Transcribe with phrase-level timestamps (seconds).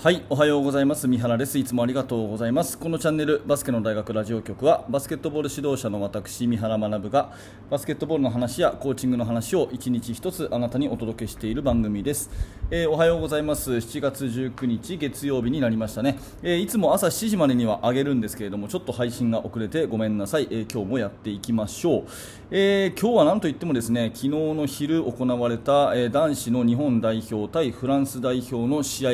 [0.00, 1.08] はいおはようございます。
[1.08, 1.58] 三原です。
[1.58, 2.78] いつもありがとうございます。
[2.78, 7.32] このチャンネルバスケの大学ラジオ局はバスケットボール指導者の私三原学が
[7.68, 12.30] バスケットボールの話やコーチングの話を一日一つあなたにお届けしている番組です、
[12.70, 13.70] えー、おはようございます。
[13.70, 22.04] 7月19日月曜日になりましたね、えー、いつも朝7時までには上げるんですけれどもちょっと配信が遅れてごめんなさい、えー、今日もやっていきましょう、
[22.50, 29.12] え今日はなんといってもですね昨日の昼行われた、え男子の日本代表対フランス代表の試合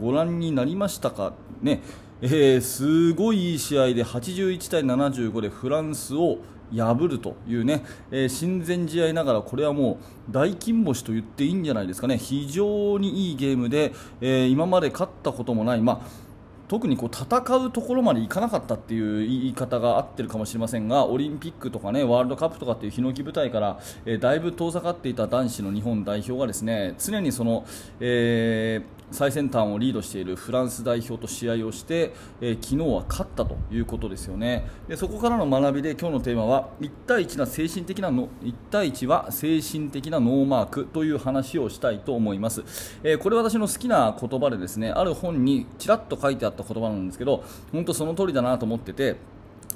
[0.00, 1.34] ご覧になりましたか？
[1.60, 1.82] ね、
[2.22, 6.38] えー、すごいいい試合で81対75でフランスを
[6.74, 12.18] 破るというね、えー、親善試合ながらこれはもう大金星と言っていいんじゃないですかね。
[12.18, 16.23] 非常にいいゲームで、えー、今まで勝ったこともない、まあ
[16.68, 27.66] 特にこう戦うところまでいかなかったっていう言い方が合ってるかもしれませんがオリンピックとか、ね、ワールドカップとかっていうヒノキ舞台から、えー、だいぶ遠ざかっていた男子の日本代表がですね常にその、
[28.00, 34.66] えー、最先端をリードしているフランス代表と試合をして、えー、昨日は勝ったということですよね。
[34.88, 42.64] でそこからの学びで今日のテーマは1対1な精神的なの1対1は精神的なノーマークという話をしたいと思います、
[43.02, 49.16] えー、これ私の好きな言葉でですねある本にちらっと書いてあった言葉なんですけど本当その通りだなと思ってて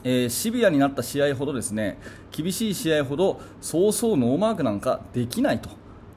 [0.05, 1.99] えー、シビアになった試合ほどですね
[2.31, 5.71] 厳しい試合ほどそうそうノーマークなんかできないと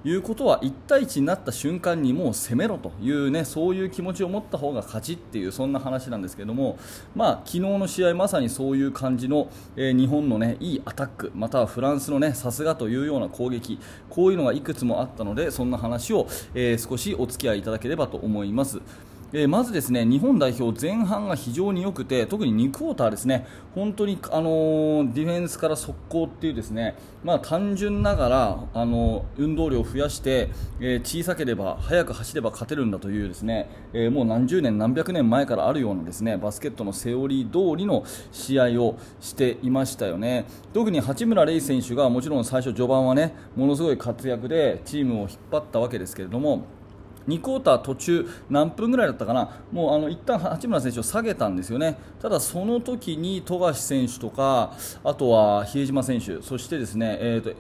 [0.04, 6.80] いうことは1対1になった瞬間にもう攻めろというねそういう気持ちを持った方が勝ちっていうそんな話なんですけども
[7.16, 18.82] まあ昨日の試合まさにそういう感じの、えー、日本のねいいアタックまたはフランスのさすがというような攻撃こういうのがいくつもあったのでそんな話を、えー、少しお付き合いいただければと思います。
[19.34, 23.48] え、まずですね日本代表前半が非常に良くて特に2クォーターですね。
[23.76, 40.46] 本当に、あの、ディフェンスから速攻っていうですねまあ、単純ながら、あの、運動量を増やして、え小さければ速く走れば勝てるんだというですね、えもう何十年何百年前からあるようなですねバスケットのセオリー通りの試合をしていましたよね。
[40.74, 46.66] 特に八村塁選手がもちろん最初序盤はねものすごい活躍でチームを引っ張ったわけですけれども
[47.28, 49.62] 2クォーター途中何分ぐらいだったかな？
[49.72, 51.98] もうあの一旦八村選手を下げたんですよね。
[52.22, 54.74] ただその時に富樫選手とか
[55.04, 57.54] あとは比江島選手そしてですね、えーと、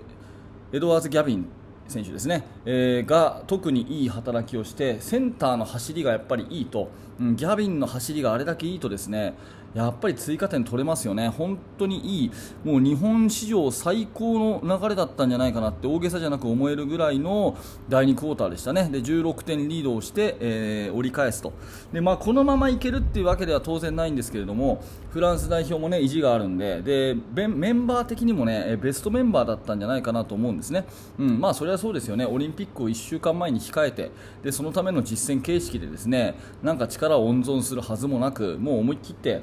[0.74, 1.46] エドワーズ・ギャビン
[1.88, 6.90] 選手ですね、えー、が特にいい働きをしてセンターの走りがやっぱりいいと、
[7.36, 9.36] ギャビンの走りがあれだけいいとですね
[9.74, 12.32] やっぱり追加点取れますよね、本当にいい、
[12.66, 21.54] もう日本史上最高の流れだったんじゃないかなって大げさじゃなく思えるぐらいの第2クォーターでしたね、で16点リードをして、えー、折り返すと。
[21.94, 30.86] で、まあ、このままいけるっていうわけでは当然ないんですけれども、フランス代表も、ね、意地があるんででメンバー的にも、ね、ベストメンバーだったんじゃないかなと思うんですね、
[31.20, 34.12] うんまあ、それはそうですよね、オリンピックを1週間前に控えて
[34.42, 39.42] でそのための実戦形式でですねなんか力を温存するはずもなくもう思い切って。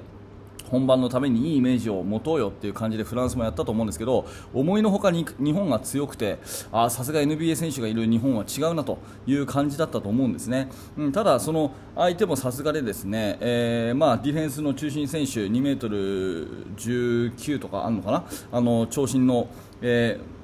[0.71, 18.25] 本番のためにいいイメージを持とうよっていう感じでフランスもやったと思うんですけど思いのほかに日本が強くてさすが NBA 選手がいる日本は違うなという感じだったと思うんですね、うん、ただ、その相手もさすがでですね、えー、まあ、ディフェンスの中心選手2メートル19とかあるのかな？
[18.53, 19.49] あの長身の、
[19.81, 20.38] えー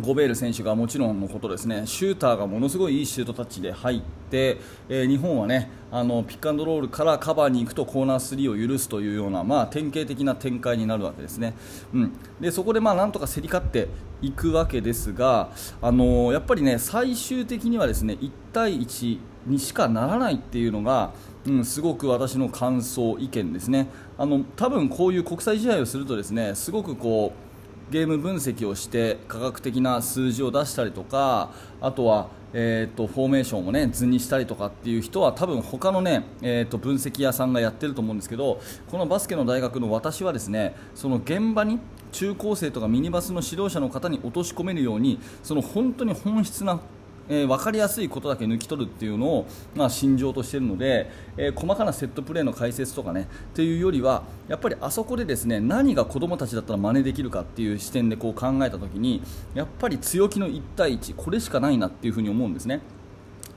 [0.00, 11.54] ゴベール選手がもちろんのことですねシューターがものすごいいいシュートタッチで入って、えー、日本はねあのピックアンドロールからカバーに行くとコーナー3を許すというような、まあ、典型的な展開になるわけですね、
[11.94, 13.88] うん、でそこでまあなんとか競り勝って
[14.20, 15.50] いくわけですが、
[15.80, 21.12] あのー、やっぱりね最終的にはですね1対1にしかならないっていうのが
[21.46, 23.88] うん、すごく私の感想、意見ですね。
[24.18, 27.47] あの多分こういう国際試合をするとですねすごくこう
[27.90, 38.60] ゲーム分析をして科学的な数字を出したりとかあとは、えーと、フォーメーションを、ね、図にしたりとかっていう人は多分他のね、えーと、分析屋さんがやってると思うんですけど
[38.90, 41.80] このバスケの大学の私はですねその現場に
[42.12, 46.80] 中高生とかミニバスの指導者の方に落とし込めるようにその本当に本質な
[47.28, 59.22] えー、分かりやすいことだけ抜き取るっていうのを、まあ、心情としているので、えー、細かなセットプレーの解説とかねっていうよりはやっぱりあそこでですね何が子どもたちだったら真似できるかっていう視点でこう考えた時に
[59.54, 62.80] やっぱり強気の1対1これしかないなっていうふに思うんですね。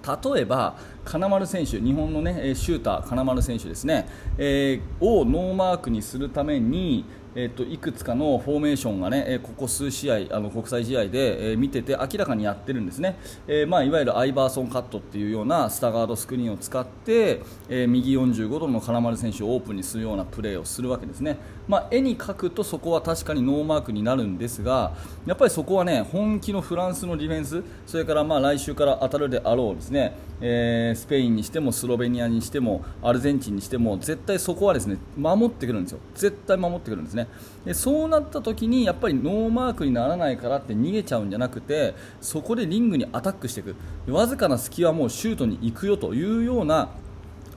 [0.01, 4.07] 例えば金丸選手、日本の、ね、シューター金丸選手ですね、
[4.37, 13.17] えー、をノーマークにするために、えーと、いくつかのフォーメーションがね、えここ数試合あの国際試合で、えー、見てて明らかにやってるんですね、
[13.47, 21.37] えー、まあ、いわゆる Iverson cut っていうような staggered screen を使って、えー、右45度の金丸選手をオープンにするようなプレーをするわけですね、
[21.67, 24.93] まあ、絵に描くとそこは確かにノーマークになるんですが
[25.25, 30.15] やっぱりそこはね本気のフランスのディフェンスそれからまあ来週から当たるであろうですね。
[30.41, 37.27] えー、スペインにしてもスロベニアにしてもアルゼンチンにしても絶対そこはですね守ってくるんですよ、絶対守ってくるんですね。
[37.65, 43.75] でそうなった時にやっぱりノーマークにならないからって逃げちゃうんじゃなくてそこでリングにアタックしていく。
[44.11, 46.89] わずかな隙はもうシュートに行くよというような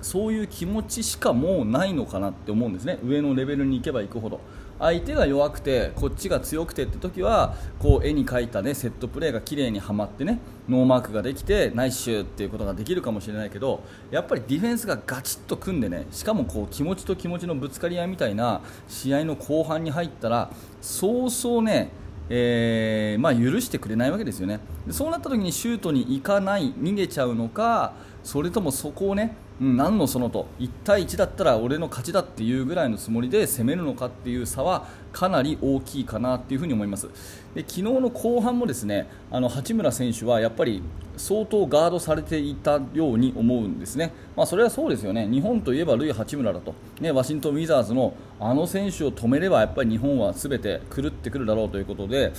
[0.04, 4.38] そういう気持ちしかもうないのかなって思うんですね上のレベルに行けば行くほど。
[4.78, 20.50] 相手が弱くてこっちが強くてって時はこう絵に描いた、ね、セットプレーが綺麗にはまってねノーマークができてナイスシューっていうことができるかもしれないけどやっぱりディフェンスがガチッと組んでねしかもこう気持ちと気持ちのぶつかり合いみたいな試合の後半に入ったら
[20.82, 21.90] そうそうね
[22.30, 24.60] えー、まあ、許してくれないわけですよね
[24.90, 27.92] そうなった時にシュートに行かない逃げちゃうのか
[28.22, 37.08] それともそこをねうん、何のそのと1対1だったら俺の勝ちだっていうぐらいのつもりで攻めるのかっていう差はかなり大きいかなっていうふに思います。
[37.54, 40.82] で昨日の後半もですねあの八村選手はやっぱり
[41.16, 45.28] 相当ガードされていたように思うんですね、まあ、それはそうですよね。
[45.28, 52.32] 日本といえばルイ・八村だと、ね、ワシントン・ウィザーズのあの選手を止めればやっぱり日本は全て狂ってくるだろうということで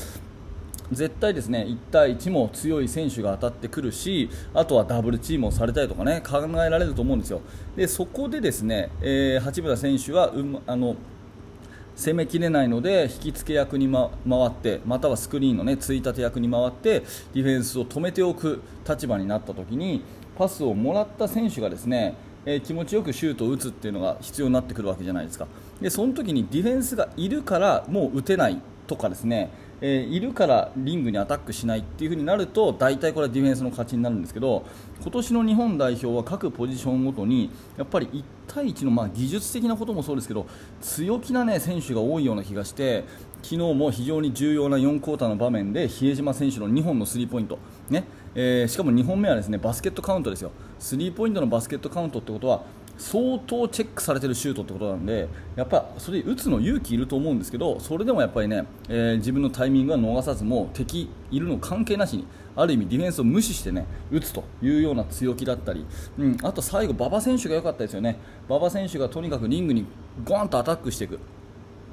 [0.91, 7.41] 絶対ですね1対1も強い選手が当たってくるしあとはダブルチームをされたりとかね考えられると思うんですよ。
[7.75, 10.95] でそこでですね、えー、八村選手は、うん、あの
[11.95, 17.01] 攻めきれないので引き付け役に、ま、回ってまたはスクリーンの、ね、ついたて役に回って
[17.33, 20.03] ディフェンスを止めておく立場になった時に
[20.37, 22.15] パスをもらった選手がですね
[22.45, 25.47] えー、気持ちよくシュートを打つっていうのが必要になってくるわけじゃないですか。
[25.81, 29.49] でその時にディフェンスがいるからもう打てないとかですね
[29.87, 34.65] えー、いるからリングにアタックしないっていう風になると大体これはディフェンスの勝ちになるんですけど
[34.99, 40.47] 今年の日本代表は各ポジションごとにやっぱり1対1のまあ技術的なこともそうですけど
[40.81, 43.03] 強気な、ね、選手が多いような気がして
[43.43, 47.59] 昨日も非常に重要な4クォーターの場面で比江島選手の2本のスリーポイント、
[47.91, 50.51] ねえー、しかも2本目はですねバスケットカウントですよ。
[50.79, 52.63] スリーポイントのバスケットカウントってことは
[52.97, 62.25] 相当チェックされてるシュートってことなんでやっぱそれ打つの勇気いると思うんですけどそれでもやっぱりね、えー、自分のタイミングは逃さずも敵いるの関係なしに
[62.55, 65.85] ある意味ディフェンスを無視してね打つというような強気だったり、
[66.17, 68.17] うん、あと最後馬場選手が良かったですよね。
[68.47, 69.85] 馬場選手がとにかくリングに
[70.23, 71.19] ゴーンとアタックしていく。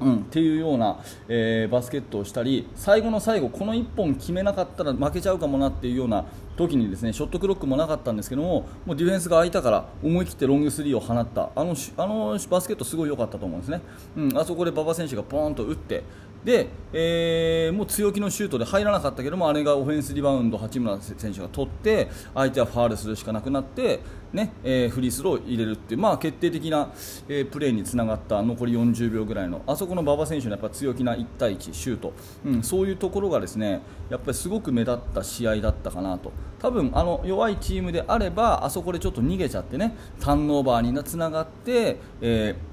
[0.03, 6.25] うん、っていうような、えー、バスケットをしたり最後の最後この1本決めなかったら負けちゃうかもなっていうような
[6.57, 11.51] 時にですねショットクロックもなかったんですけどももうディフェンスが空いたから思い切ってロングスリーを放った。
[11.55, 13.81] あのあのバスケットすごい良かったと思うんですね、
[14.17, 16.03] うん、あそこで馬場選手がポーンと打って
[16.45, 24.01] で、えー、もう強気のシュートで入らなかったけどもあれがオフェンスリバウンド八村選手が取って相手はファールするしかなくなって
[24.33, 26.91] ねえー、フリースローを入れるっていう、まあ、決定的な、
[27.29, 32.15] えー、プレーにつながった残り40秒ぐらいのあそこの馬場選手のやっぱ強気な1対1シュート、
[32.47, 36.33] うん、そういうところがですねやっぱりすごく目立った試合だったかなと。
[36.59, 42.72] 多分あの弱いチームであればあそこでちょっと逃げちゃってねターンオーバーにつながって、えー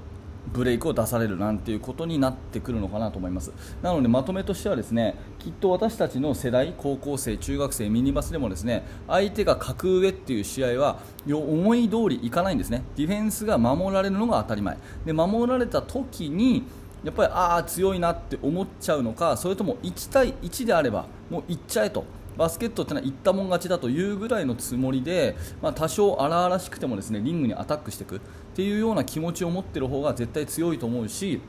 [0.52, 3.52] ブレイクを出されるなんていうことになってくるのかなと思います。
[3.82, 12.82] なのでまとめとしてはですねきっと私たちの世代高校生、中学生、ミニバスでもですね相手が格上っていう試合は思い通りいかないんですね。
[12.96, 14.76] ディフェンスが守られるのが当たり前。
[15.04, 16.64] で守られた時に
[17.04, 22.04] やっぱりああ強いなって思っちゃうのかそれとも1対1であればもう行っちゃえと。
[22.40, 28.20] バスケットってのは言ったもん勝ちだというぐらいのつもりで、まあ、多少荒々しくてもですねリングにアタックしていくっ
[28.54, 31.42] ていうような気持ちを持ってる方が絶対強いと思うし、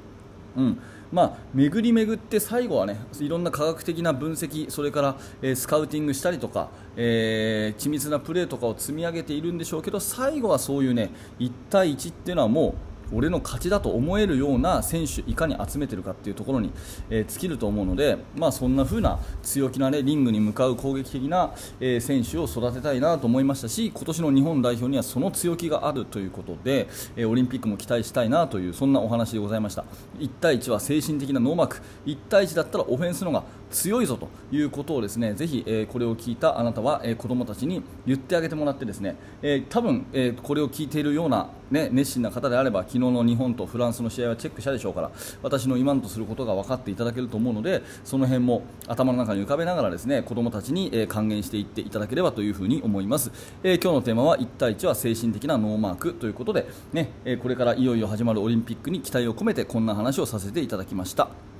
[0.58, 0.82] うん。
[1.14, 12.74] まあ、巡り巡って最後はねいろんな科学的な分析それから、えー、スカウティングしたりとか、えー、緻密なプレーとかを積み上げているんでしょうけど最後はそういうね1対1っていうのはもう
[13.14, 16.72] 俺の勝ちだと思えるような選手いかに集めてるかというところに、
[17.10, 29.86] えー、尽きると思うので、まあ、そんな風な強気な、ね、リングに向かう攻撃的な、えー、選手を育てたいなと思いましたし今年の日本代表にはその強気があるということで、えー、オリンピックも期待したいなというそんなお話でございました。
[30.20, 31.82] 1対1は精神的なノーマーク。
[32.06, 45.12] 1対1だったらオフェンスのが強いぞということをですねぜひ、え、これを聞いたあなたは、えー、子供たちに言ってあげてもらってですね、え、多分、えー、これを聞いているような、ね、熱心な方であれば昨日の日本とフランスの試合はチェックしたでしょうから
[45.42, 53.32] 私の今のとすることが分かっていただけると思うのでその辺も頭の中に浮かべながらですね子供たちに、え、還元していっていただければというふに思います、
[53.64, 61.51] え、今日のテーマは1対1は精神的なノーマークということで、ねえ、これからいよいよ始まるオリンピックに期待を込めてこんな話をさせていただきました。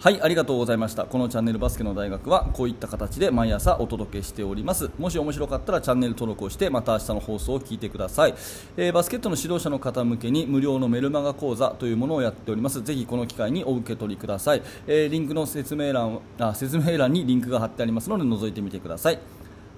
[0.00, 1.06] はいありがとうございました。
[1.06, 4.90] このチャンネルバスケの大学はこういった形で毎朝お届けしております。
[4.96, 8.34] もし面白かったらチャンネル登録をしてまた明日の放送を聞いてください、
[8.76, 12.80] えー、バスケットの指導者の方向けに無料のメルマガ講座というものをやっております。
[12.84, 19.18] ぜひこの機会にお受け取りください、えー、リンクの説明欄あ説明欄にリンクが貼ってありますので覗いてみてください。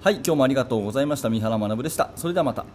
[0.03, 1.31] はい今日もありがとうございました。
[1.31, 2.11] 三原学でした。
[2.17, 2.67] それではまた。